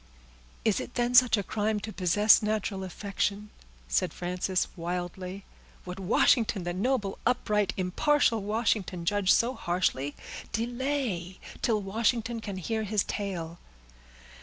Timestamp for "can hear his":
12.41-13.03